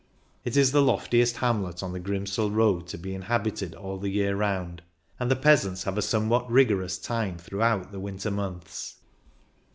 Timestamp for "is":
0.57-0.71